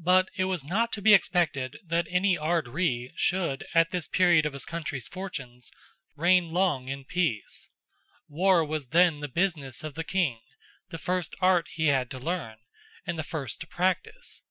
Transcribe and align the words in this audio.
But 0.00 0.28
it 0.36 0.46
was 0.46 0.64
not 0.64 0.90
to 0.94 1.00
be 1.00 1.14
expected 1.14 1.76
that 1.84 2.08
any 2.10 2.36
Ard 2.36 2.66
Righ 2.66 3.12
should, 3.14 3.64
at 3.74 3.90
this 3.90 4.08
period 4.08 4.44
of 4.44 4.54
his 4.54 4.64
country's 4.66 5.06
fortunes, 5.06 5.70
reign 6.16 6.50
long 6.50 6.88
in 6.88 7.04
peace. 7.04 7.70
War 8.26 8.64
was 8.64 8.88
then 8.88 9.20
the 9.20 9.28
business 9.28 9.84
of 9.84 9.94
the 9.94 10.02
King; 10.02 10.40
the 10.88 10.98
first 10.98 11.36
art 11.40 11.68
he 11.74 11.86
had 11.86 12.10
to 12.10 12.18
learn, 12.18 12.58
and 13.06 13.16
the 13.16 13.22
first 13.22 13.60
to 13.60 13.68
practise. 13.68 14.42